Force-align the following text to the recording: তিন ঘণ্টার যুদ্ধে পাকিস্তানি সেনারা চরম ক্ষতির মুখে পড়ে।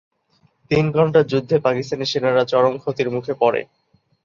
তিন 0.71 0.85
ঘণ্টার 0.95 1.29
যুদ্ধে 1.31 1.55
পাকিস্তানি 1.59 2.05
সেনারা 2.05 2.43
চরম 2.51 2.73
ক্ষতির 2.77 3.07
মুখে 3.09 3.33
পড়ে। 3.41 3.61